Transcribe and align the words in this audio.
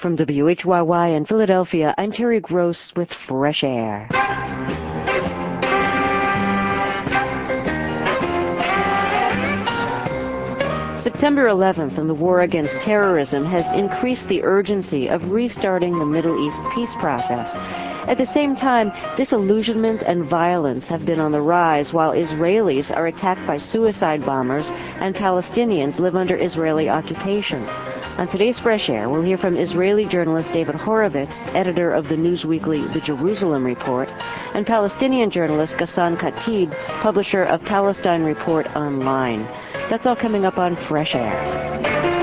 From 0.00 0.16
WHYY 0.16 1.14
in 1.14 1.26
Philadelphia, 1.26 1.94
I'm 1.98 2.10
Terry 2.10 2.40
Gross 2.40 2.90
with 2.96 3.10
Fresh 3.28 3.62
Air. 3.62 4.08
September 11.02 11.48
11th 11.48 11.98
and 11.98 12.08
the 12.08 12.14
war 12.14 12.40
against 12.40 12.72
terrorism 12.82 13.44
has 13.44 13.66
increased 13.76 14.26
the 14.30 14.42
urgency 14.42 15.08
of 15.08 15.22
restarting 15.30 15.98
the 15.98 16.06
Middle 16.06 16.48
East 16.48 16.56
peace 16.74 16.94
process. 16.98 17.50
At 18.08 18.16
the 18.16 18.32
same 18.32 18.56
time, 18.56 18.90
disillusionment 19.18 20.00
and 20.06 20.24
violence 20.24 20.86
have 20.86 21.04
been 21.04 21.20
on 21.20 21.30
the 21.30 21.42
rise 21.42 21.92
while 21.92 22.12
Israelis 22.12 22.90
are 22.90 23.08
attacked 23.08 23.46
by 23.46 23.58
suicide 23.58 24.24
bombers 24.24 24.64
and 24.66 25.14
Palestinians 25.14 25.98
live 25.98 26.16
under 26.16 26.36
Israeli 26.36 26.88
occupation. 26.88 27.68
On 28.18 28.28
today's 28.28 28.58
Fresh 28.58 28.88
Air, 28.88 29.08
we'll 29.08 29.22
hear 29.22 29.38
from 29.38 29.56
Israeli 29.56 30.04
journalist 30.04 30.50
David 30.52 30.74
Horovitz, 30.74 31.32
editor 31.54 31.92
of 31.92 32.08
the 32.08 32.16
news 32.16 32.44
weekly 32.44 32.80
The 32.92 33.00
Jerusalem 33.00 33.64
Report, 33.64 34.08
and 34.08 34.66
Palestinian 34.66 35.30
journalist 35.30 35.74
Ghassan 35.78 36.20
Khatib, 36.20 36.70
publisher 37.02 37.44
of 37.44 37.62
Palestine 37.62 38.22
Report 38.22 38.66
Online. 38.76 39.44
That's 39.88 40.04
all 40.06 40.16
coming 40.16 40.44
up 40.44 40.58
on 40.58 40.76
Fresh 40.88 41.14
Air. 41.14 42.19